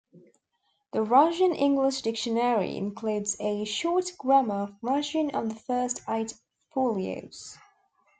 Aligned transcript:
The 0.93 1.03
Russian-English 1.03 2.01
dictionary 2.01 2.75
includes 2.75 3.37
a 3.39 3.65
short 3.65 4.11
grammar 4.17 4.63
of 4.63 4.73
Russian 4.81 5.29
on 5.29 5.49
the 5.49 5.53
first 5.53 6.01
eight 6.09 6.33
folios. 6.73 7.59